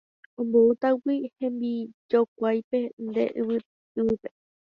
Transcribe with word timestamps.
Omboútagui 0.39 1.15
hembijokuáipe 1.39 2.79
nde 3.07 3.23
ypýpe 3.99 4.27